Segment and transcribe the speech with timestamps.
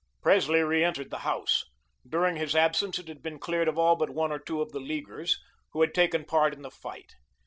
[0.23, 1.63] Presley reentered the house.
[2.09, 4.79] During his absence it had been cleared of all but one or two of the
[4.79, 5.39] Leaguers,
[5.73, 7.13] who had taken part in the fight.